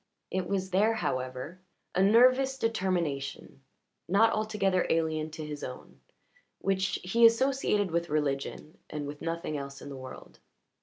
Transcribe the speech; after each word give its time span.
It 0.31 0.47
was 0.49 0.71
there, 0.71 0.95
however 0.95 1.61
a 1.93 2.01
nervous 2.01 2.57
determination, 2.57 3.61
not 4.09 4.33
altogether 4.33 4.87
alien 4.89 5.29
to 5.29 5.45
his 5.45 5.63
own, 5.63 5.99
which 6.57 6.97
he 7.03 7.23
associated 7.23 7.91
with 7.91 8.09
religion 8.09 8.79
and 8.89 9.05
with 9.05 9.21
nothing 9.21 9.57
else 9.57 9.79
in 9.79 9.89
the 9.89 9.95
world. 9.95 10.39